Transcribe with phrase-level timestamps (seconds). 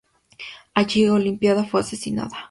[0.73, 2.35] Allí Olimpia fue asesinada.